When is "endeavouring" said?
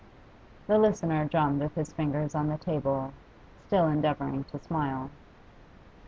3.87-4.45